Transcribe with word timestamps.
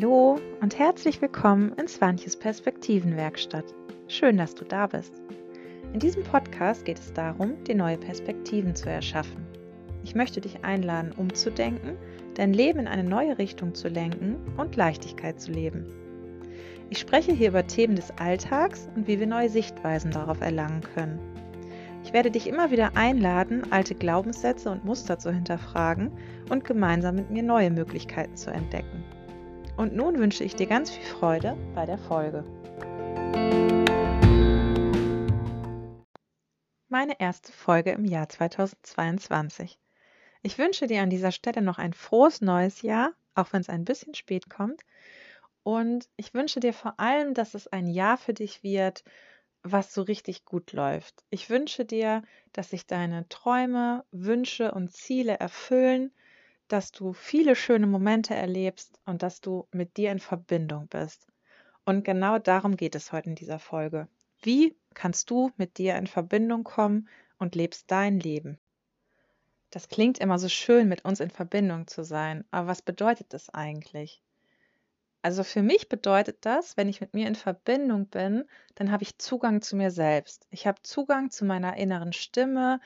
Hallo 0.00 0.38
und 0.60 0.78
herzlich 0.78 1.20
willkommen 1.20 1.72
in 1.72 1.88
Svanches 1.88 2.36
Perspektivenwerkstatt. 2.36 3.64
Schön, 4.06 4.36
dass 4.36 4.54
du 4.54 4.64
da 4.64 4.86
bist. 4.86 5.12
In 5.92 5.98
diesem 5.98 6.22
Podcast 6.22 6.84
geht 6.84 7.00
es 7.00 7.12
darum, 7.12 7.64
dir 7.64 7.74
neue 7.74 7.98
Perspektiven 7.98 8.76
zu 8.76 8.88
erschaffen. 8.88 9.44
Ich 10.04 10.14
möchte 10.14 10.40
dich 10.40 10.64
einladen, 10.64 11.10
umzudenken, 11.16 11.96
dein 12.34 12.52
Leben 12.52 12.78
in 12.78 12.86
eine 12.86 13.02
neue 13.02 13.38
Richtung 13.38 13.74
zu 13.74 13.88
lenken 13.88 14.36
und 14.56 14.76
Leichtigkeit 14.76 15.40
zu 15.40 15.50
leben. 15.50 15.84
Ich 16.90 16.98
spreche 16.98 17.32
hier 17.32 17.48
über 17.48 17.66
Themen 17.66 17.96
des 17.96 18.12
Alltags 18.18 18.88
und 18.94 19.08
wie 19.08 19.18
wir 19.18 19.26
neue 19.26 19.48
Sichtweisen 19.48 20.12
darauf 20.12 20.40
erlangen 20.40 20.82
können. 20.94 21.18
Ich 22.04 22.12
werde 22.12 22.30
dich 22.30 22.46
immer 22.46 22.70
wieder 22.70 22.96
einladen, 22.96 23.72
alte 23.72 23.96
Glaubenssätze 23.96 24.70
und 24.70 24.84
Muster 24.84 25.18
zu 25.18 25.32
hinterfragen 25.32 26.12
und 26.50 26.64
gemeinsam 26.64 27.16
mit 27.16 27.30
mir 27.30 27.42
neue 27.42 27.72
Möglichkeiten 27.72 28.36
zu 28.36 28.52
entdecken. 28.52 29.02
Und 29.78 29.94
nun 29.94 30.18
wünsche 30.18 30.42
ich 30.42 30.56
dir 30.56 30.66
ganz 30.66 30.90
viel 30.90 31.04
Freude 31.04 31.56
bei 31.72 31.86
der 31.86 31.98
Folge. 31.98 32.42
Meine 36.88 37.20
erste 37.20 37.52
Folge 37.52 37.92
im 37.92 38.04
Jahr 38.04 38.28
2022. 38.28 39.78
Ich 40.42 40.58
wünsche 40.58 40.88
dir 40.88 41.02
an 41.02 41.10
dieser 41.10 41.30
Stelle 41.30 41.62
noch 41.62 41.78
ein 41.78 41.92
frohes 41.92 42.40
neues 42.40 42.82
Jahr, 42.82 43.12
auch 43.36 43.52
wenn 43.52 43.60
es 43.60 43.68
ein 43.68 43.84
bisschen 43.84 44.14
spät 44.14 44.50
kommt. 44.50 44.82
Und 45.62 46.08
ich 46.16 46.34
wünsche 46.34 46.58
dir 46.58 46.72
vor 46.72 46.98
allem, 46.98 47.32
dass 47.32 47.54
es 47.54 47.68
ein 47.68 47.86
Jahr 47.86 48.18
für 48.18 48.34
dich 48.34 48.64
wird, 48.64 49.04
was 49.62 49.94
so 49.94 50.02
richtig 50.02 50.44
gut 50.44 50.72
läuft. 50.72 51.22
Ich 51.30 51.50
wünsche 51.50 51.84
dir, 51.84 52.24
dass 52.52 52.70
sich 52.70 52.88
deine 52.88 53.28
Träume, 53.28 54.04
Wünsche 54.10 54.72
und 54.72 54.90
Ziele 54.90 55.38
erfüllen, 55.38 56.10
dass 56.68 56.92
du 56.92 57.12
viele 57.12 57.56
schöne 57.56 57.86
Momente 57.86 58.34
erlebst 58.34 59.00
und 59.04 59.22
dass 59.22 59.40
du 59.40 59.66
mit 59.72 59.96
dir 59.96 60.12
in 60.12 60.20
Verbindung 60.20 60.88
bist. 60.88 61.26
Und 61.84 62.04
genau 62.04 62.38
darum 62.38 62.76
geht 62.76 62.94
es 62.94 63.12
heute 63.12 63.30
in 63.30 63.34
dieser 63.34 63.58
Folge. 63.58 64.08
Wie 64.42 64.76
kannst 64.94 65.30
du 65.30 65.50
mit 65.56 65.78
dir 65.78 65.96
in 65.96 66.06
Verbindung 66.06 66.64
kommen 66.64 67.08
und 67.38 67.54
lebst 67.54 67.90
dein 67.90 68.20
Leben? 68.20 68.58
Das 69.70 69.88
klingt 69.88 70.18
immer 70.18 70.38
so 70.38 70.48
schön, 70.48 70.88
mit 70.88 71.04
uns 71.04 71.20
in 71.20 71.30
Verbindung 71.30 71.86
zu 71.86 72.02
sein, 72.02 72.44
aber 72.50 72.68
was 72.68 72.82
bedeutet 72.82 73.32
das 73.34 73.50
eigentlich? 73.50 74.22
Also 75.20 75.42
für 75.42 75.62
mich 75.62 75.88
bedeutet 75.88 76.38
das, 76.46 76.76
wenn 76.76 76.88
ich 76.88 77.00
mit 77.00 77.12
mir 77.12 77.26
in 77.26 77.34
Verbindung 77.34 78.06
bin, 78.06 78.44
dann 78.76 78.92
habe 78.92 79.02
ich 79.02 79.18
Zugang 79.18 79.60
zu 79.62 79.76
mir 79.76 79.90
selbst. 79.90 80.46
Ich 80.50 80.66
habe 80.66 80.80
Zugang 80.82 81.30
zu 81.30 81.44
meiner 81.44 81.76
inneren 81.76 82.12
Stimme, 82.12 82.80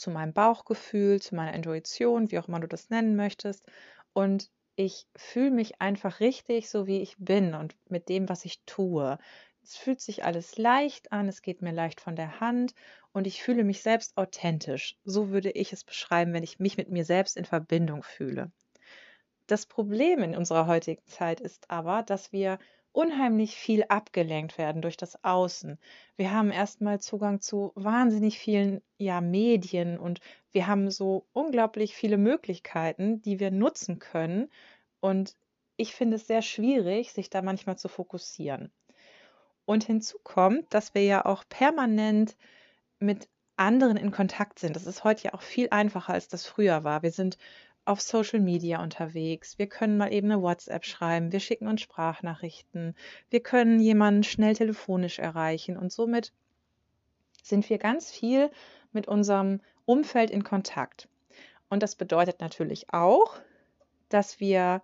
zu 0.00 0.10
meinem 0.10 0.32
Bauchgefühl, 0.32 1.20
zu 1.20 1.34
meiner 1.34 1.54
Intuition, 1.54 2.30
wie 2.30 2.38
auch 2.38 2.48
immer 2.48 2.60
du 2.60 2.66
das 2.66 2.90
nennen 2.90 3.16
möchtest. 3.16 3.64
Und 4.12 4.50
ich 4.76 5.06
fühle 5.14 5.50
mich 5.50 5.80
einfach 5.80 6.20
richtig, 6.20 6.70
so 6.70 6.86
wie 6.86 7.00
ich 7.02 7.16
bin 7.18 7.54
und 7.54 7.76
mit 7.88 8.08
dem, 8.08 8.28
was 8.28 8.44
ich 8.44 8.62
tue. 8.64 9.18
Es 9.62 9.76
fühlt 9.76 10.00
sich 10.00 10.24
alles 10.24 10.56
leicht 10.56 11.12
an, 11.12 11.28
es 11.28 11.42
geht 11.42 11.60
mir 11.60 11.72
leicht 11.72 12.00
von 12.00 12.16
der 12.16 12.40
Hand 12.40 12.74
und 13.12 13.26
ich 13.26 13.42
fühle 13.42 13.62
mich 13.62 13.82
selbst 13.82 14.16
authentisch. 14.16 14.96
So 15.04 15.28
würde 15.30 15.50
ich 15.50 15.72
es 15.72 15.84
beschreiben, 15.84 16.32
wenn 16.32 16.42
ich 16.42 16.58
mich 16.58 16.76
mit 16.78 16.90
mir 16.90 17.04
selbst 17.04 17.36
in 17.36 17.44
Verbindung 17.44 18.02
fühle. 18.02 18.50
Das 19.46 19.66
Problem 19.66 20.22
in 20.22 20.36
unserer 20.36 20.66
heutigen 20.66 21.04
Zeit 21.06 21.40
ist 21.40 21.70
aber, 21.70 22.02
dass 22.02 22.32
wir 22.32 22.58
unheimlich 22.92 23.56
viel 23.56 23.84
abgelenkt 23.88 24.58
werden 24.58 24.82
durch 24.82 24.96
das 24.96 25.22
Außen. 25.24 25.78
Wir 26.16 26.32
haben 26.32 26.50
erstmal 26.50 27.00
Zugang 27.00 27.40
zu 27.40 27.72
wahnsinnig 27.74 28.38
vielen 28.38 28.82
ja, 28.98 29.20
Medien 29.20 29.98
und 29.98 30.20
wir 30.52 30.66
haben 30.66 30.90
so 30.90 31.26
unglaublich 31.32 31.94
viele 31.94 32.18
Möglichkeiten, 32.18 33.22
die 33.22 33.38
wir 33.38 33.50
nutzen 33.50 33.98
können. 33.98 34.50
Und 35.00 35.36
ich 35.76 35.94
finde 35.94 36.16
es 36.16 36.26
sehr 36.26 36.42
schwierig, 36.42 37.12
sich 37.12 37.30
da 37.30 37.42
manchmal 37.42 37.78
zu 37.78 37.88
fokussieren. 37.88 38.72
Und 39.64 39.84
hinzu 39.84 40.18
kommt, 40.22 40.74
dass 40.74 40.94
wir 40.94 41.04
ja 41.04 41.24
auch 41.24 41.44
permanent 41.48 42.36
mit 42.98 43.28
anderen 43.56 43.96
in 43.96 44.10
Kontakt 44.10 44.58
sind. 44.58 44.74
Das 44.74 44.86
ist 44.86 45.04
heute 45.04 45.24
ja 45.24 45.34
auch 45.34 45.42
viel 45.42 45.68
einfacher, 45.70 46.14
als 46.14 46.28
das 46.28 46.46
früher 46.46 46.82
war. 46.82 47.02
Wir 47.02 47.12
sind 47.12 47.38
auf 47.84 48.00
Social 48.00 48.40
Media 48.40 48.82
unterwegs. 48.82 49.58
Wir 49.58 49.68
können 49.68 49.96
mal 49.96 50.12
eben 50.12 50.30
eine 50.30 50.42
WhatsApp 50.42 50.84
schreiben. 50.84 51.32
Wir 51.32 51.40
schicken 51.40 51.66
uns 51.66 51.80
Sprachnachrichten. 51.80 52.94
Wir 53.30 53.42
können 53.42 53.80
jemanden 53.80 54.22
schnell 54.22 54.54
telefonisch 54.54 55.18
erreichen. 55.18 55.76
Und 55.76 55.92
somit 55.92 56.32
sind 57.42 57.68
wir 57.68 57.78
ganz 57.78 58.10
viel 58.10 58.50
mit 58.92 59.08
unserem 59.08 59.60
Umfeld 59.86 60.30
in 60.30 60.44
Kontakt. 60.44 61.08
Und 61.68 61.82
das 61.82 61.96
bedeutet 61.96 62.40
natürlich 62.40 62.92
auch, 62.92 63.38
dass 64.08 64.40
wir 64.40 64.82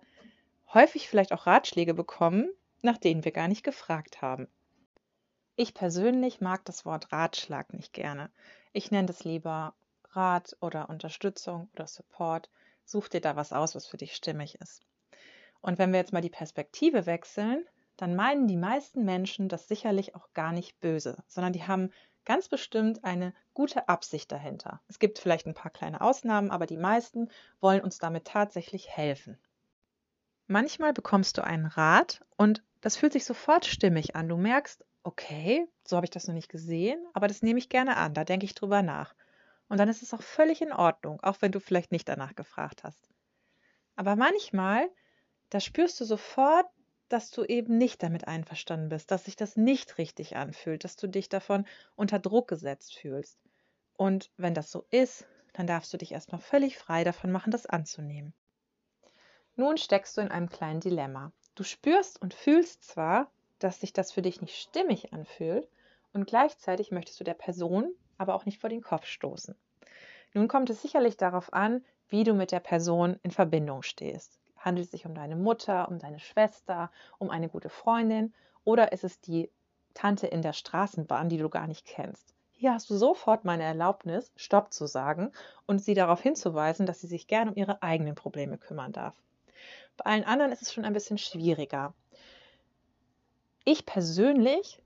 häufig 0.73 1.09
vielleicht 1.09 1.33
auch 1.33 1.47
Ratschläge 1.47 1.93
bekommen, 1.93 2.49
nach 2.81 2.97
denen 2.97 3.25
wir 3.25 3.31
gar 3.31 3.47
nicht 3.47 3.63
gefragt 3.63 4.21
haben. 4.21 4.47
Ich 5.55 5.73
persönlich 5.73 6.39
mag 6.39 6.65
das 6.65 6.85
Wort 6.85 7.11
Ratschlag 7.11 7.73
nicht 7.73 7.93
gerne. 7.93 8.29
Ich 8.73 8.91
nenne 8.91 9.07
das 9.07 9.23
lieber 9.23 9.73
Rat 10.11 10.55
oder 10.61 10.89
Unterstützung 10.89 11.69
oder 11.73 11.87
Support 11.87 12.49
Such 12.87 13.09
dir 13.09 13.19
da 13.19 13.35
was 13.35 13.51
aus, 13.51 13.75
was 13.75 13.85
für 13.85 13.97
dich 13.97 14.15
stimmig 14.15 14.55
ist. 14.61 14.81
Und 15.59 15.77
wenn 15.77 15.91
wir 15.91 15.99
jetzt 15.99 16.13
mal 16.13 16.21
die 16.21 16.29
Perspektive 16.29 17.05
wechseln, 17.05 17.65
dann 17.97 18.15
meinen 18.15 18.47
die 18.47 18.55
meisten 18.55 19.03
Menschen 19.03 19.49
das 19.49 19.67
sicherlich 19.67 20.15
auch 20.15 20.31
gar 20.33 20.53
nicht 20.53 20.79
böse, 20.79 21.21
sondern 21.27 21.51
die 21.51 21.67
haben 21.67 21.91
ganz 22.23 22.47
bestimmt 22.47 23.03
eine 23.03 23.33
gute 23.53 23.89
Absicht 23.89 24.31
dahinter. 24.31 24.81
Es 24.87 24.99
gibt 24.99 25.19
vielleicht 25.19 25.47
ein 25.47 25.53
paar 25.53 25.71
kleine 25.71 25.99
Ausnahmen, 25.99 26.49
aber 26.49 26.65
die 26.65 26.77
meisten 26.77 27.29
wollen 27.59 27.81
uns 27.81 27.97
damit 27.97 28.23
tatsächlich 28.25 28.89
helfen. 28.89 29.37
Manchmal 30.47 30.93
bekommst 30.93 31.37
du 31.37 31.43
einen 31.43 31.65
Rat 31.65 32.23
und 32.37 32.63
das 32.79 32.95
fühlt 32.95 33.11
sich 33.11 33.25
sofort 33.25 33.65
stimmig 33.65 34.15
an. 34.15 34.29
Du 34.29 34.37
merkst, 34.37 34.85
okay, 35.03 35.67
so 35.83 35.97
habe 35.97 36.05
ich 36.05 36.11
das 36.11 36.27
noch 36.27 36.35
nicht 36.35 36.49
gesehen, 36.49 37.05
aber 37.13 37.27
das 37.27 37.41
nehme 37.41 37.59
ich 37.59 37.67
gerne 37.67 37.97
an, 37.97 38.13
da 38.13 38.23
denke 38.23 38.45
ich 38.45 38.55
drüber 38.55 38.81
nach. 38.81 39.13
Und 39.69 39.77
dann 39.77 39.89
ist 39.89 40.01
es 40.01 40.13
auch 40.13 40.21
völlig 40.21 40.61
in 40.61 40.71
Ordnung, 40.71 41.21
auch 41.21 41.41
wenn 41.41 41.51
du 41.51 41.59
vielleicht 41.59 41.91
nicht 41.91 42.07
danach 42.07 42.35
gefragt 42.35 42.83
hast. 42.83 43.09
Aber 43.95 44.15
manchmal, 44.15 44.89
da 45.49 45.59
spürst 45.59 45.99
du 45.99 46.05
sofort, 46.05 46.67
dass 47.09 47.31
du 47.31 47.43
eben 47.43 47.77
nicht 47.77 48.03
damit 48.03 48.27
einverstanden 48.27 48.89
bist, 48.89 49.11
dass 49.11 49.25
sich 49.25 49.35
das 49.35 49.55
nicht 49.55 49.97
richtig 49.97 50.35
anfühlt, 50.35 50.83
dass 50.83 50.95
du 50.95 51.07
dich 51.07 51.29
davon 51.29 51.65
unter 51.95 52.19
Druck 52.19 52.47
gesetzt 52.47 52.95
fühlst. 52.95 53.39
Und 53.95 54.29
wenn 54.37 54.53
das 54.53 54.71
so 54.71 54.85
ist, 54.91 55.25
dann 55.53 55.67
darfst 55.67 55.91
du 55.93 55.97
dich 55.97 56.11
erstmal 56.11 56.41
völlig 56.41 56.77
frei 56.77 57.03
davon 57.03 57.31
machen, 57.31 57.51
das 57.51 57.65
anzunehmen. 57.65 58.33
Nun 59.55 59.77
steckst 59.77 60.15
du 60.17 60.21
in 60.21 60.29
einem 60.29 60.49
kleinen 60.49 60.81
Dilemma. 60.81 61.31
Du 61.55 61.63
spürst 61.63 62.21
und 62.21 62.33
fühlst 62.33 62.83
zwar, 62.83 63.31
dass 63.57 63.79
sich 63.79 63.91
das 63.91 64.11
für 64.11 64.21
dich 64.21 64.41
nicht 64.41 64.55
stimmig 64.55 65.13
anfühlt, 65.13 65.67
und 66.13 66.25
gleichzeitig 66.25 66.91
möchtest 66.91 67.19
du 67.19 67.23
der 67.23 67.33
Person, 67.33 67.93
aber 68.17 68.35
auch 68.35 68.45
nicht 68.45 68.59
vor 68.59 68.69
den 68.69 68.81
Kopf 68.81 69.05
stoßen. 69.05 69.55
Nun 70.33 70.47
kommt 70.47 70.69
es 70.69 70.81
sicherlich 70.81 71.17
darauf 71.17 71.53
an, 71.53 71.83
wie 72.09 72.23
du 72.23 72.33
mit 72.33 72.51
der 72.51 72.59
Person 72.59 73.19
in 73.23 73.31
Verbindung 73.31 73.81
stehst. 73.83 74.39
Handelt 74.57 74.85
es 74.85 74.91
sich 74.91 75.05
um 75.05 75.15
deine 75.15 75.35
Mutter, 75.35 75.87
um 75.87 75.99
deine 75.99 76.19
Schwester, 76.19 76.91
um 77.17 77.29
eine 77.29 77.49
gute 77.49 77.69
Freundin 77.69 78.33
oder 78.63 78.91
ist 78.91 79.03
es 79.03 79.21
die 79.21 79.49
Tante 79.93 80.27
in 80.27 80.41
der 80.41 80.53
Straßenbahn, 80.53 81.29
die 81.29 81.37
du 81.37 81.49
gar 81.49 81.67
nicht 81.67 81.85
kennst? 81.85 82.33
Hier 82.51 82.73
hast 82.73 82.89
du 82.89 82.97
sofort 82.97 83.45
meine 83.45 83.63
Erlaubnis, 83.63 84.31
Stopp 84.35 84.73
zu 84.73 84.87
sagen 84.87 85.31
und 85.67 85.79
sie 85.79 85.93
darauf 85.93 86.21
hinzuweisen, 86.21 86.85
dass 86.85 86.99
sie 86.99 87.07
sich 87.07 87.27
gern 87.27 87.49
um 87.49 87.55
ihre 87.55 87.83
eigenen 87.83 88.15
Probleme 88.15 88.57
kümmern 88.57 88.91
darf. 88.91 89.15
Bei 89.95 90.05
allen 90.05 90.23
anderen 90.23 90.51
ist 90.51 90.63
es 90.63 90.73
schon 90.73 90.85
ein 90.85 90.93
bisschen 90.93 91.17
schwieriger. 91.17 91.93
Ich 93.63 93.85
persönlich 93.85 94.81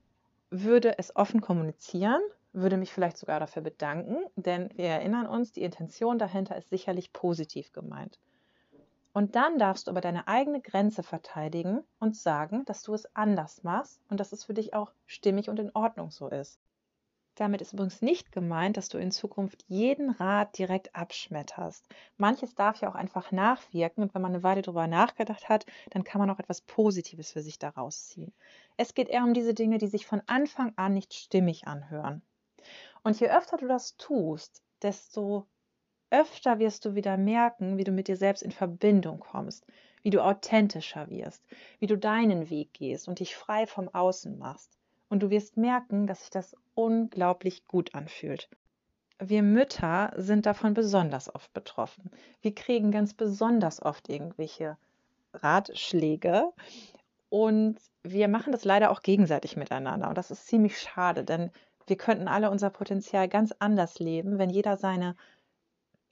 würde 0.50 0.98
es 0.98 1.16
offen 1.16 1.40
kommunizieren 1.40 2.20
würde 2.52 2.76
mich 2.76 2.92
vielleicht 2.92 3.16
sogar 3.16 3.40
dafür 3.40 3.62
bedanken, 3.62 4.24
denn 4.36 4.70
wir 4.76 4.86
erinnern 4.88 5.26
uns, 5.26 5.52
die 5.52 5.62
Intention 5.62 6.18
dahinter 6.18 6.56
ist 6.56 6.70
sicherlich 6.70 7.12
positiv 7.12 7.72
gemeint. 7.72 8.18
Und 9.14 9.36
dann 9.36 9.58
darfst 9.58 9.86
du 9.86 9.90
aber 9.90 10.00
deine 10.00 10.26
eigene 10.26 10.60
Grenze 10.60 11.02
verteidigen 11.02 11.84
und 11.98 12.16
sagen, 12.16 12.64
dass 12.64 12.82
du 12.82 12.94
es 12.94 13.14
anders 13.14 13.62
machst 13.62 14.00
und 14.08 14.20
dass 14.20 14.32
es 14.32 14.44
für 14.44 14.54
dich 14.54 14.72
auch 14.72 14.92
stimmig 15.06 15.50
und 15.50 15.58
in 15.58 15.70
Ordnung 15.74 16.10
so 16.10 16.28
ist. 16.28 16.58
Damit 17.34 17.62
ist 17.62 17.72
übrigens 17.72 18.02
nicht 18.02 18.30
gemeint, 18.30 18.76
dass 18.76 18.90
du 18.90 18.98
in 18.98 19.10
Zukunft 19.10 19.64
jeden 19.66 20.10
Rat 20.10 20.58
direkt 20.58 20.94
abschmetterst. 20.94 21.88
Manches 22.18 22.54
darf 22.54 22.80
ja 22.80 22.90
auch 22.90 22.94
einfach 22.94 23.32
nachwirken 23.32 24.02
und 24.02 24.14
wenn 24.14 24.20
man 24.20 24.32
eine 24.34 24.42
Weile 24.42 24.60
darüber 24.60 24.86
nachgedacht 24.86 25.48
hat, 25.48 25.64
dann 25.90 26.04
kann 26.04 26.18
man 26.18 26.28
auch 26.28 26.38
etwas 26.38 26.60
Positives 26.60 27.32
für 27.32 27.40
sich 27.40 27.58
daraus 27.58 28.08
ziehen. 28.08 28.34
Es 28.76 28.92
geht 28.92 29.08
eher 29.08 29.24
um 29.24 29.32
diese 29.32 29.54
Dinge, 29.54 29.78
die 29.78 29.86
sich 29.86 30.06
von 30.06 30.20
Anfang 30.26 30.74
an 30.76 30.92
nicht 30.92 31.14
stimmig 31.14 31.66
anhören. 31.66 32.22
Und 33.02 33.18
je 33.20 33.28
öfter 33.28 33.56
du 33.56 33.66
das 33.66 33.96
tust, 33.96 34.62
desto 34.82 35.46
öfter 36.10 36.58
wirst 36.58 36.84
du 36.84 36.94
wieder 36.94 37.16
merken, 37.16 37.78
wie 37.78 37.84
du 37.84 37.90
mit 37.90 38.06
dir 38.06 38.16
selbst 38.16 38.42
in 38.42 38.52
Verbindung 38.52 39.20
kommst, 39.20 39.66
wie 40.02 40.10
du 40.10 40.22
authentischer 40.22 41.08
wirst, 41.08 41.42
wie 41.78 41.86
du 41.86 41.96
deinen 41.96 42.50
Weg 42.50 42.74
gehst 42.74 43.08
und 43.08 43.20
dich 43.20 43.34
frei 43.34 43.66
vom 43.66 43.88
Außen 43.88 44.38
machst. 44.38 44.76
Und 45.08 45.22
du 45.22 45.30
wirst 45.30 45.56
merken, 45.56 46.06
dass 46.06 46.20
sich 46.20 46.30
das 46.30 46.54
unglaublich 46.74 47.66
gut 47.66 47.94
anfühlt. 47.94 48.48
Wir 49.18 49.42
Mütter 49.42 50.12
sind 50.16 50.46
davon 50.46 50.74
besonders 50.74 51.32
oft 51.34 51.52
betroffen. 51.52 52.10
Wir 52.40 52.54
kriegen 52.54 52.90
ganz 52.90 53.14
besonders 53.14 53.80
oft 53.80 54.08
irgendwelche 54.08 54.76
Ratschläge. 55.32 56.52
Und 57.28 57.78
wir 58.02 58.28
machen 58.28 58.52
das 58.52 58.64
leider 58.64 58.90
auch 58.90 59.02
gegenseitig 59.02 59.56
miteinander. 59.56 60.08
Und 60.08 60.18
das 60.18 60.30
ist 60.30 60.46
ziemlich 60.46 60.78
schade, 60.78 61.24
denn 61.24 61.50
wir 61.86 61.96
könnten 61.96 62.28
alle 62.28 62.50
unser 62.50 62.70
Potenzial 62.70 63.28
ganz 63.28 63.52
anders 63.58 63.98
leben, 63.98 64.38
wenn 64.38 64.50
jeder 64.50 64.76
seine 64.76 65.16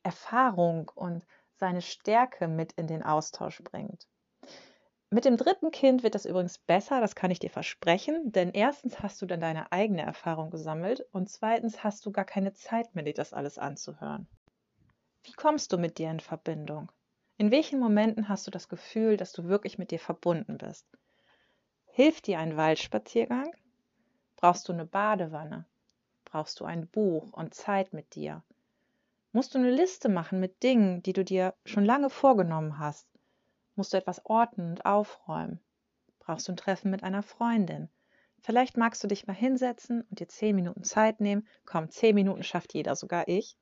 Erfahrung 0.02 0.90
und 0.94 1.26
seine 1.54 1.82
Stärke 1.82 2.48
mit 2.48 2.72
in 2.72 2.86
den 2.86 3.02
Austausch 3.02 3.62
bringt. 3.62 4.08
Mit 5.10 5.24
dem 5.24 5.36
dritten 5.36 5.72
Kind 5.72 6.04
wird 6.04 6.14
das 6.14 6.24
übrigens 6.24 6.58
besser, 6.58 7.00
das 7.00 7.16
kann 7.16 7.32
ich 7.32 7.40
dir 7.40 7.50
versprechen, 7.50 8.30
denn 8.30 8.52
erstens 8.52 9.00
hast 9.00 9.20
du 9.20 9.26
dann 9.26 9.40
deine 9.40 9.72
eigene 9.72 10.02
Erfahrung 10.02 10.50
gesammelt 10.50 11.04
und 11.10 11.28
zweitens 11.28 11.82
hast 11.82 12.06
du 12.06 12.12
gar 12.12 12.24
keine 12.24 12.52
Zeit 12.54 12.94
mehr, 12.94 13.04
dir 13.04 13.14
das 13.14 13.32
alles 13.32 13.58
anzuhören. 13.58 14.28
Wie 15.24 15.32
kommst 15.32 15.72
du 15.72 15.78
mit 15.78 15.98
dir 15.98 16.10
in 16.10 16.20
Verbindung? 16.20 16.92
In 17.38 17.50
welchen 17.50 17.80
Momenten 17.80 18.28
hast 18.28 18.46
du 18.46 18.50
das 18.50 18.68
Gefühl, 18.68 19.16
dass 19.16 19.32
du 19.32 19.44
wirklich 19.44 19.78
mit 19.78 19.90
dir 19.90 19.98
verbunden 19.98 20.58
bist? 20.58 20.86
Hilft 21.86 22.28
dir 22.28 22.38
ein 22.38 22.56
Waldspaziergang? 22.56 23.52
Brauchst 24.40 24.66
du 24.68 24.72
eine 24.72 24.86
Badewanne? 24.86 25.66
Brauchst 26.24 26.60
du 26.60 26.64
ein 26.64 26.86
Buch 26.86 27.30
und 27.34 27.52
Zeit 27.52 27.92
mit 27.92 28.14
dir? 28.14 28.42
Musst 29.32 29.54
du 29.54 29.58
eine 29.58 29.70
Liste 29.70 30.08
machen 30.08 30.40
mit 30.40 30.62
Dingen, 30.62 31.02
die 31.02 31.12
du 31.12 31.24
dir 31.24 31.54
schon 31.66 31.84
lange 31.84 32.08
vorgenommen 32.08 32.78
hast? 32.78 33.06
Musst 33.76 33.92
du 33.92 33.98
etwas 33.98 34.24
ordnen 34.24 34.70
und 34.70 34.86
aufräumen? 34.86 35.60
Brauchst 36.20 36.48
du 36.48 36.52
ein 36.52 36.56
Treffen 36.56 36.90
mit 36.90 37.04
einer 37.04 37.22
Freundin? 37.22 37.90
Vielleicht 38.40 38.78
magst 38.78 39.04
du 39.04 39.08
dich 39.08 39.26
mal 39.26 39.34
hinsetzen 39.34 40.06
und 40.08 40.20
dir 40.20 40.28
zehn 40.28 40.56
Minuten 40.56 40.84
Zeit 40.84 41.20
nehmen. 41.20 41.46
Komm, 41.66 41.90
zehn 41.90 42.14
Minuten 42.14 42.42
schafft 42.42 42.72
jeder, 42.72 42.96
sogar 42.96 43.28
ich. 43.28 43.58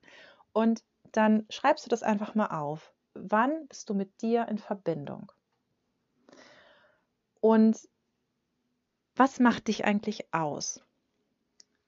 Und 0.53 0.81
dann 1.11 1.45
schreibst 1.49 1.85
du 1.85 1.89
das 1.89 2.03
einfach 2.03 2.35
mal 2.35 2.57
auf. 2.57 2.93
Wann 3.15 3.67
bist 3.67 3.89
du 3.89 3.93
mit 3.93 4.21
dir 4.21 4.47
in 4.47 4.57
Verbindung? 4.57 5.29
Und 7.41 7.77
was 9.19 9.41
macht 9.41 9.67
dich 9.67 9.83
eigentlich 9.83 10.33
aus? 10.33 10.81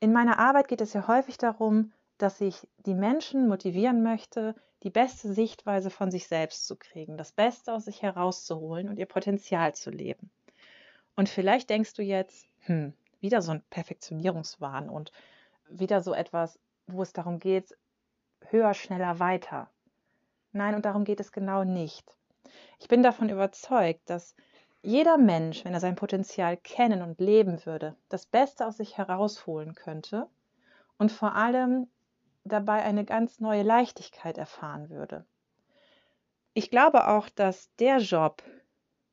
In 0.02 0.12
meiner 0.12 0.38
Arbeit 0.38 0.68
geht 0.68 0.82
es 0.82 0.92
ja 0.92 1.08
häufig 1.08 1.38
darum, 1.38 1.94
dass 2.18 2.42
ich 2.42 2.68
die 2.86 2.94
Menschen 2.94 3.48
motivieren 3.48 4.04
möchte, 4.04 4.54
die 4.84 4.90
beste 4.90 5.32
Sichtweise 5.34 5.90
von 5.90 6.12
sich 6.12 6.28
selbst 6.28 6.68
zu 6.68 6.76
kriegen, 6.76 7.18
das 7.18 7.32
Beste 7.32 7.72
aus 7.72 7.86
sich 7.86 8.02
herauszuholen 8.02 8.90
und 8.90 9.00
ihr 9.00 9.06
Potenzial 9.06 9.74
zu 9.74 9.92
leben. 9.92 10.30
Und 11.16 11.30
vielleicht 11.30 11.70
denkst 11.70 11.94
du 11.94 12.02
jetzt, 12.02 12.48
hm, 12.66 12.94
wieder 13.22 13.42
so 13.42 13.54
ein 13.54 13.64
Perfektionierungswahn 13.70 14.90
und 14.90 15.14
wieder 15.70 16.02
so 16.02 16.14
etwas, 16.14 16.60
wo 16.86 17.02
es 17.02 17.14
darum 17.14 17.40
geht, 17.40 17.78
höher, 18.50 18.74
schneller, 18.74 19.20
weiter. 19.20 19.70
Nein, 20.52 20.76
und 20.76 20.84
darum 20.84 21.06
geht 21.06 21.22
es 21.22 21.32
genau 21.32 21.64
nicht. 21.64 22.18
Ich 22.80 22.90
bin 22.90 23.04
davon 23.04 23.30
überzeugt, 23.30 24.10
dass 24.10 24.36
jeder 24.82 25.18
Mensch, 25.18 25.64
wenn 25.64 25.74
er 25.74 25.80
sein 25.80 25.96
Potenzial 25.96 26.58
kennen 26.58 27.02
und 27.02 27.20
leben 27.20 27.66
würde, 27.66 27.96
das 28.10 28.26
Beste 28.26 28.66
aus 28.66 28.78
sich 28.78 28.98
herausholen 28.98 29.76
könnte 29.76 30.28
und 30.98 31.12
vor 31.12 31.36
allem 31.36 31.88
dabei 32.44 32.82
eine 32.84 33.06
ganz 33.06 33.40
neue 33.40 33.64
Leichtigkeit 33.64 34.38
erfahren 34.38 34.90
würde. 34.90 35.26
Ich 36.54 36.70
glaube 36.70 37.08
auch, 37.08 37.30
dass 37.30 37.74
der 37.76 38.00
Job, 38.00 38.44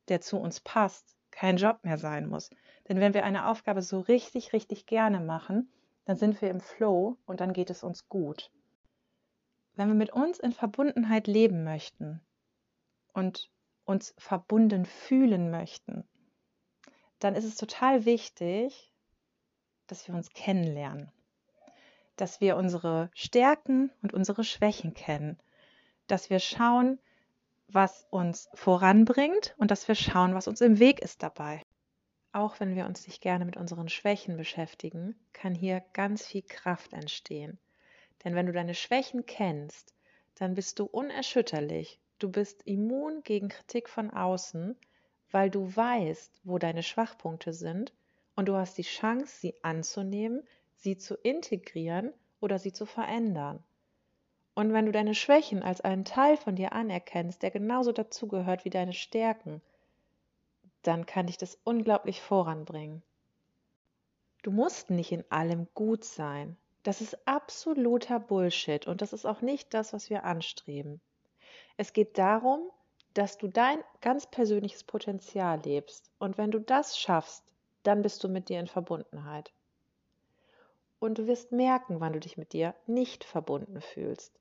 der 0.09 0.21
zu 0.21 0.39
uns 0.39 0.61
passt, 0.61 1.17
kein 1.31 1.57
Job 1.57 1.79
mehr 1.85 1.99
sein 1.99 2.29
muss. 2.29 2.51
Denn 2.89 3.01
wenn 3.01 3.15
wir 3.15 3.25
eine 3.25 3.47
Aufgabe 3.49 3.83
so 3.83 4.01
richtig, 4.01 4.53
richtig 4.53 4.87
gerne 4.87 5.21
machen, 5.21 5.71
dann 6.07 6.17
sind 6.17 6.41
wir 6.41 6.51
im 6.51 6.61
Flow 6.61 7.19
und 7.27 7.41
dann 7.41 7.53
geht 7.53 7.69
es 7.71 7.83
uns 7.83 8.09
gut. 8.09 8.51
Wenn 9.75 9.89
wir 9.89 9.95
mit 9.95 10.11
uns 10.11 10.39
in 10.39 10.53
Verbundenheit 10.53 11.27
leben 11.27 11.63
möchten 11.63 12.21
und 13.13 13.51
uns 13.89 14.15
verbunden 14.19 14.85
fühlen 14.85 15.51
möchten, 15.51 16.05
dann 17.19 17.35
ist 17.35 17.45
es 17.45 17.57
total 17.57 18.05
wichtig, 18.05 18.93
dass 19.87 20.07
wir 20.07 20.15
uns 20.15 20.31
kennenlernen 20.31 21.11
dass 22.19 22.41
wir 22.41 22.57
unsere 22.57 23.11
Stärken 23.15 23.91
und 24.03 24.13
unsere 24.13 24.45
Schwächen 24.45 24.93
kennen, 24.93 25.39
dass 26.07 26.31
wir 26.31 26.41
schauen, 26.41 26.99
was 27.69 28.07
uns 28.11 28.49
voranbringt 28.55 29.55
und 29.59 29.71
dass 29.71 29.89
wir 29.89 29.95
schauen, 29.95 30.35
was 30.35 30.49
uns 30.49 30.61
im 30.61 30.79
Weg 30.79 31.01
ist 31.01 31.23
dabei. 31.23 31.63
Auch 32.33 32.61
wenn 32.61 32.75
wir 32.75 32.87
uns 32.87 33.07
nicht 33.07 33.23
gerne 33.23 33.45
mit 33.45 33.57
unseren 33.57 33.89
Schwächen 33.89 34.37
beschäftigen, 34.37 35.15
kann 35.33 35.55
hier 35.55 35.83
ganz 35.93 36.27
viel 36.27 36.43
Kraft 36.43 36.93
entstehen. 36.93 37.59
Denn 38.25 38.35
wenn 38.35 38.47
du 38.47 38.53
deine 38.53 38.75
Schwächen 38.75 39.25
kennst, 39.27 39.95
dann 40.35 40.55
bist 40.55 40.79
du 40.79 40.85
unerschütterlich. 40.85 42.01
Du 42.19 42.31
bist 42.31 42.67
immun 42.67 43.23
gegen 43.23 43.49
Kritik 43.49 43.89
von 43.89 44.11
außen, 44.11 44.77
weil 45.31 45.51
du 45.51 45.75
weißt, 45.77 46.41
wo 46.43 46.59
deine 46.59 46.83
Schwachpunkte 46.83 47.53
sind 47.53 47.93
und 48.35 48.47
du 48.47 48.57
hast 48.57 48.77
die 48.79 48.83
Chance, 48.83 49.37
sie 49.41 49.55
anzunehmen, 49.63 50.43
sie 50.75 50.97
zu 50.97 51.15
integrieren 51.15 52.13
oder 52.41 52.59
sie 52.59 52.73
zu 52.73 52.87
verändern. 52.87 53.63
Und 54.55 54.73
wenn 54.73 54.87
du 54.87 54.93
deine 54.93 55.15
Schwächen 55.15 55.63
als 55.63 55.81
einen 55.81 56.05
Teil 56.05 56.37
von 56.37 56.57
dir 56.57 56.73
anerkennst, 56.73 57.43
der 57.43 57.53
genauso 57.53 57.93
dazugehört 57.93 58.65
wie 58.65 58.71
deine 58.71 58.93
Stärken, 58.93 59.63
dann 60.83 61.07
kann 61.07 61.27
dich 61.27 61.39
das 61.39 61.59
unglaublich 61.63 62.21
voranbringen. 62.21 63.03
Du 64.43 64.51
musst 64.51 64.91
nicht 64.91 65.13
in 65.13 65.25
allem 65.31 65.69
gut 65.75 66.05
sein. 66.05 66.57
Das 66.83 67.01
ist 67.01 67.29
absoluter 67.29 68.19
Bullshit 68.19 68.87
und 68.87 69.03
das 69.03 69.13
ist 69.13 69.27
auch 69.27 69.43
nicht 69.43 69.75
das, 69.75 69.93
was 69.93 70.11
wir 70.11 70.25
anstreben. 70.25 71.01
Es 71.79 71.93
geht 71.93 72.19
darum, 72.19 72.69
dass 73.15 73.39
du 73.39 73.47
dein 73.47 73.79
ganz 74.01 74.27
persönliches 74.27 74.83
Potenzial 74.83 75.61
lebst. 75.61 76.11
Und 76.19 76.37
wenn 76.37 76.51
du 76.51 76.59
das 76.59 76.99
schaffst, 76.99 77.45
dann 77.85 78.03
bist 78.03 78.23
du 78.25 78.29
mit 78.29 78.49
dir 78.49 78.59
in 78.59 78.67
Verbundenheit. 78.67 79.53
Und 80.99 81.19
du 81.19 81.29
wirst 81.29 81.53
merken, 81.53 82.01
wann 82.01 82.13
du 82.13 82.21
dich 82.21 82.37
mit 82.37 82.53
dir 82.53 82.75
nicht 82.89 83.23
verbunden 83.23 83.81
fühlst. 83.81 84.39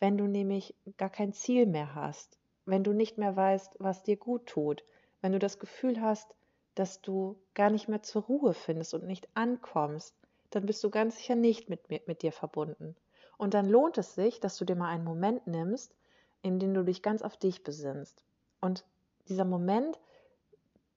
Wenn 0.00 0.18
du 0.18 0.24
nämlich 0.26 0.74
gar 0.96 1.08
kein 1.08 1.32
Ziel 1.32 1.66
mehr 1.66 1.94
hast, 1.94 2.36
wenn 2.66 2.82
du 2.82 2.92
nicht 2.92 3.16
mehr 3.16 3.36
weißt, 3.36 3.76
was 3.78 4.02
dir 4.02 4.16
gut 4.16 4.46
tut, 4.46 4.84
wenn 5.20 5.30
du 5.30 5.38
das 5.38 5.60
Gefühl 5.60 6.00
hast, 6.00 6.34
dass 6.74 7.00
du 7.00 7.38
gar 7.54 7.70
nicht 7.70 7.88
mehr 7.88 8.02
zur 8.02 8.22
Ruhe 8.22 8.54
findest 8.54 8.92
und 8.92 9.04
nicht 9.04 9.28
ankommst, 9.34 10.16
dann 10.50 10.66
bist 10.66 10.82
du 10.82 10.90
ganz 10.90 11.16
sicher 11.16 11.36
nicht 11.36 11.68
mit, 11.68 11.88
mit, 11.88 12.22
dir 12.22 12.32
verbunden. 12.32 12.96
Und 13.38 13.54
dann 13.54 13.68
lohnt 13.68 13.98
es 13.98 14.16
sich, 14.16 14.40
dass 14.40 14.56
du 14.56 14.64
dir 14.64 14.74
mal 14.74 14.88
einen 14.88 15.04
Moment 15.04 15.46
nimmst, 15.46 15.94
in 16.42 16.58
dem 16.58 16.74
du 16.74 16.84
dich 16.84 17.02
ganz 17.02 17.22
auf 17.22 17.36
dich 17.36 17.62
besinnst. 17.64 18.24
Und 18.60 18.84
dieser 19.28 19.44
Moment 19.44 19.98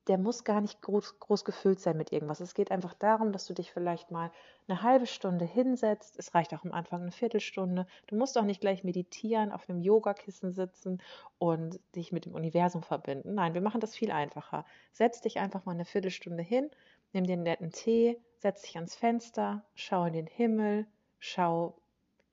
der 0.08 0.18
muss 0.18 0.44
gar 0.44 0.62
nicht 0.62 0.82
groß, 0.82 1.20
groß 1.20 1.46
gefüllt 1.46 1.80
sein 1.80 1.98
mit 1.98 2.12
irgendwas. 2.12 2.40
Es 2.40 2.54
geht 2.54 2.72
einfach 2.72 2.94
darum, 2.94 3.32
dass 3.32 3.46
du 3.46 3.54
dich 3.54 3.72
vielleicht 3.72 4.12
mal 4.12 4.32
eine 4.68 4.84
halbe 4.84 5.08
Stunde 5.08 5.46
hinsetzt. 5.46 6.16
Es 6.20 6.36
reicht 6.36 6.54
auch 6.54 6.64
am 6.64 6.72
Anfang 6.72 7.02
eine 7.02 7.12
Viertelstunde. 7.12 7.88
Du 8.08 8.16
musst 8.16 8.38
auch 8.38 8.44
nicht 8.44 8.62
gleich 8.62 8.84
meditieren, 8.84 9.52
auf 9.52 9.68
einem 9.68 9.82
Yogakissen 9.82 10.52
sitzen 10.52 11.02
und 11.40 11.80
dich 11.96 12.12
mit 12.12 12.26
dem 12.26 12.36
Universum 12.36 12.84
verbinden. 12.84 13.34
Nein, 13.34 13.54
wir 13.56 13.62
machen 13.62 13.82
das 13.82 13.96
viel 13.96 14.12
einfacher. 14.12 14.66
Setz 14.92 15.22
dich 15.22 15.40
einfach 15.40 15.66
mal 15.66 15.74
eine 15.74 15.86
Viertelstunde 15.86 16.44
hin, 16.44 16.70
nimm 17.14 17.26
dir 17.26 17.34
einen 17.34 17.44
netten 17.44 17.72
Tee, 17.72 18.20
setz 18.38 18.62
dich 18.62 18.76
ans 18.76 18.96
Fenster, 18.96 19.64
schau 19.74 20.06
in 20.06 20.14
den 20.14 20.28
Himmel, 20.28 20.86
schau 21.18 21.76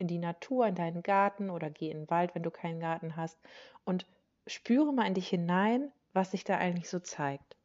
in 0.03 0.09
die 0.09 0.19
Natur, 0.19 0.67
in 0.67 0.75
deinen 0.75 1.05
Garten 1.05 1.49
oder 1.49 1.71
geh 1.71 1.91
in 1.91 2.01
den 2.01 2.11
Wald, 2.11 2.35
wenn 2.35 2.43
du 2.43 2.51
keinen 2.51 2.81
Garten 2.81 3.15
hast 3.15 3.39
und 3.85 4.05
spüre 4.49 4.93
mal 4.93 5.07
in 5.07 5.15
dich 5.15 5.29
hinein, 5.29 5.93
was 6.13 6.33
sich 6.33 6.43
da 6.43 6.59
eigentlich 6.59 6.91
so 6.91 6.99
zeigt. 6.99 7.57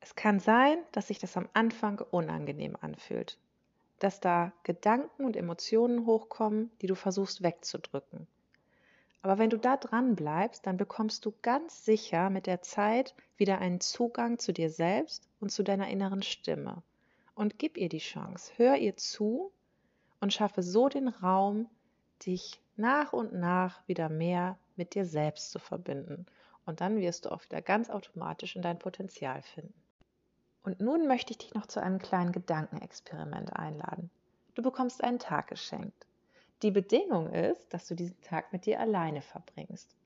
Es 0.00 0.14
kann 0.14 0.38
sein, 0.38 0.78
dass 0.92 1.08
sich 1.08 1.18
das 1.18 1.38
am 1.38 1.48
Anfang 1.54 2.00
unangenehm 2.10 2.76
anfühlt, 2.78 3.38
dass 3.98 4.20
da 4.20 4.52
Gedanken 4.64 5.24
und 5.24 5.34
Emotionen 5.34 6.04
hochkommen, 6.04 6.70
die 6.82 6.86
du 6.86 6.94
versuchst 6.94 7.42
wegzudrücken. 7.42 8.26
Aber 9.22 9.38
wenn 9.38 9.50
du 9.50 9.56
da 9.56 9.78
dran 9.78 10.16
bleibst, 10.16 10.66
dann 10.66 10.76
bekommst 10.76 11.24
du 11.24 11.32
ganz 11.40 11.86
sicher 11.86 12.28
mit 12.28 12.46
der 12.46 12.60
Zeit 12.60 13.14
wieder 13.38 13.58
einen 13.58 13.80
Zugang 13.80 14.38
zu 14.38 14.52
dir 14.52 14.68
selbst 14.68 15.26
und 15.40 15.50
zu 15.50 15.62
deiner 15.62 15.88
inneren 15.88 16.22
Stimme. 16.22 16.82
Und 17.34 17.58
gib 17.58 17.78
ihr 17.78 17.88
die 17.88 17.98
Chance, 17.98 18.52
hör 18.56 18.76
ihr 18.76 18.98
zu 18.98 19.52
und 20.20 20.32
schaffe 20.32 20.62
so 20.62 20.88
den 20.88 21.08
Raum, 21.08 21.68
dich 22.26 22.60
nach 22.76 23.12
und 23.12 23.32
nach 23.32 23.86
wieder 23.88 24.08
mehr 24.08 24.58
mit 24.76 24.94
dir 24.94 25.04
selbst 25.04 25.50
zu 25.50 25.58
verbinden. 25.58 26.26
Und 26.66 26.80
dann 26.80 26.98
wirst 26.98 27.24
du 27.24 27.32
auch 27.32 27.42
wieder 27.44 27.62
ganz 27.62 27.90
automatisch 27.90 28.56
in 28.56 28.62
dein 28.62 28.78
Potenzial 28.78 29.42
finden. 29.42 29.74
Und 30.62 30.80
nun 30.80 31.06
möchte 31.06 31.32
ich 31.32 31.38
dich 31.38 31.54
noch 31.54 31.66
zu 31.66 31.82
einem 31.82 31.98
kleinen 31.98 32.32
Gedankenexperiment 32.32 33.56
einladen. 33.56 34.10
Du 34.54 34.62
bekommst 34.62 35.02
einen 35.02 35.18
Tag 35.18 35.48
geschenkt. 35.48 36.06
Die 36.62 36.70
Bedingung 36.70 37.32
ist, 37.32 37.72
dass 37.72 37.88
du 37.88 37.94
diesen 37.94 38.20
Tag 38.20 38.52
mit 38.52 38.66
dir 38.66 38.78
alleine 38.78 39.22
verbringst. 39.22 39.96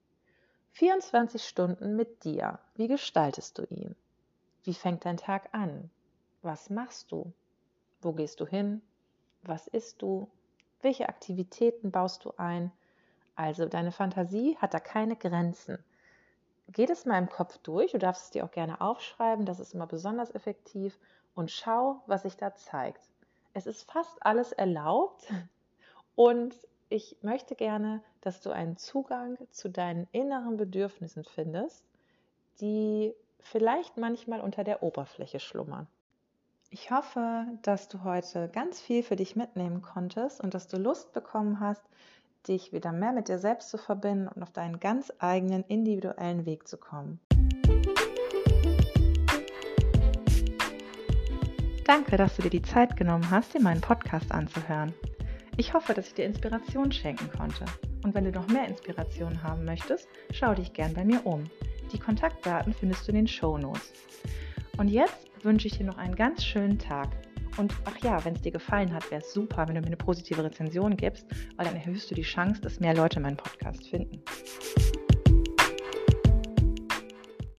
24 0.73 1.42
Stunden 1.42 1.97
mit 1.97 2.25
dir. 2.25 2.61
Wie 2.76 2.87
gestaltest 2.87 3.59
du 3.59 3.64
ihn? 3.64 3.97
Wie 4.62 4.75
fängt 4.75 5.04
dein 5.04 5.16
Tag 5.16 5.49
an? 5.52 5.90
Was 6.42 6.71
machst 6.71 7.11
du? 7.11 7.33
Wo 8.00 8.12
gehst 8.12 8.40
du 8.40 8.47
hin? 8.47 8.83
Was 9.47 9.67
isst 9.67 10.01
du? 10.03 10.29
Welche 10.81 11.09
Aktivitäten 11.09 11.91
baust 11.91 12.25
du 12.25 12.33
ein? 12.37 12.73
Also 13.37 13.67
deine 13.67 13.93
Fantasie 13.93 14.57
hat 14.59 14.75
da 14.75 14.81
keine 14.81 15.17
Grenzen. 15.17 15.79
geh 16.69 16.87
das 16.87 17.05
mal 17.05 17.19
im 17.19 17.29
Kopf 17.29 17.59
durch. 17.59 17.93
Du 17.93 17.99
darfst 17.99 18.25
es 18.25 18.31
dir 18.31 18.45
auch 18.45 18.51
gerne 18.51 18.81
aufschreiben. 18.81 19.45
Das 19.45 19.61
ist 19.61 19.75
immer 19.75 19.87
besonders 19.87 20.35
effektiv. 20.35 20.99
Und 21.35 21.51
schau, 21.51 22.03
was 22.07 22.23
sich 22.23 22.37
da 22.37 22.55
zeigt. 22.55 23.03
Es 23.53 23.67
ist 23.67 23.91
fast 23.91 24.25
alles 24.25 24.53
erlaubt. 24.53 25.33
Und 26.15 26.57
ich 26.89 27.17
möchte 27.23 27.55
gerne, 27.55 28.03
dass 28.21 28.41
du 28.41 28.51
einen 28.51 28.77
Zugang 28.77 29.37
zu 29.51 29.69
deinen 29.69 30.07
inneren 30.13 30.57
Bedürfnissen 30.57 31.25
findest, 31.25 31.85
die 32.61 33.15
vielleicht 33.41 33.97
manchmal 33.97 34.41
unter 34.41 34.65
der 34.65 34.83
Oberfläche 34.83 35.41
schlummern. 35.41 35.89
Ich 36.76 36.90
hoffe, 36.90 37.47
dass 37.62 37.87
du 37.87 38.02
heute 38.02 38.49
ganz 38.49 38.81
viel 38.81 39.04
für 39.04 39.14
dich 39.14 39.37
mitnehmen 39.37 39.81
konntest 39.81 40.40
und 40.40 40.54
dass 40.54 40.66
du 40.66 40.76
Lust 40.76 41.12
bekommen 41.12 41.61
hast, 41.61 41.85
dich 42.49 42.73
wieder 42.73 42.90
mehr 42.90 43.12
mit 43.12 43.28
dir 43.28 43.38
selbst 43.38 43.71
zu 43.71 43.78
verbinden 43.78 44.26
und 44.26 44.43
auf 44.43 44.50
deinen 44.50 44.81
ganz 44.81 45.12
eigenen 45.21 45.62
individuellen 45.69 46.47
Weg 46.47 46.66
zu 46.66 46.76
kommen. 46.76 47.21
Danke, 51.85 52.16
dass 52.16 52.35
du 52.35 52.43
dir 52.43 52.50
die 52.50 52.62
Zeit 52.62 52.97
genommen 52.97 53.31
hast, 53.31 53.54
dir 53.54 53.61
meinen 53.61 53.81
Podcast 53.81 54.33
anzuhören. 54.33 54.93
Ich 55.57 55.75
hoffe, 55.75 55.95
dass 55.95 56.09
ich 56.09 56.14
dir 56.14 56.25
Inspiration 56.25 56.90
schenken 56.90 57.31
konnte. 57.31 57.66
Und 58.02 58.16
wenn 58.16 58.25
du 58.25 58.33
noch 58.33 58.49
mehr 58.49 58.66
Inspiration 58.66 59.45
haben 59.45 59.64
möchtest, 59.64 60.09
schau 60.33 60.54
dich 60.54 60.73
gern 60.73 60.93
bei 60.93 61.04
mir 61.04 61.25
um. 61.25 61.45
Die 61.93 62.00
Kontaktdaten 62.00 62.75
findest 62.75 63.07
du 63.07 63.12
in 63.12 63.19
den 63.19 63.28
Show 63.28 63.59
Notes. 63.59 63.93
Und 64.76 64.88
jetzt 64.88 65.34
wünsche 65.45 65.69
ich 65.69 65.79
dir 65.79 65.85
noch 65.85 65.99
einen 65.99 66.17
ganz 66.17 66.45
schönen 66.45 66.79
Tag. 66.79 67.09
Und 67.57 67.73
ach 67.85 67.97
ja, 68.03 68.25
wenn 68.25 68.35
es 68.35 68.43
dir 68.43 68.53
gefallen 68.53 68.93
hat, 68.93 69.11
wäre 69.11 69.21
es 69.21 69.33
super, 69.33 69.69
wenn 69.69 69.77
du 69.77 69.81
mir 69.81 69.87
eine 69.87 69.97
positive 69.97 70.43
Rezension 70.43 70.97
gibst, 70.97 71.27
weil 71.57 71.67
dann 71.67 71.77
erhöhst 71.77 72.11
du 72.11 72.15
die 72.15 72.23
Chance, 72.23 72.61
dass 72.61 72.81
mehr 72.81 72.95
Leute 72.95 73.21
meinen 73.21 73.37
Podcast 73.37 73.89
finden. 73.89 74.23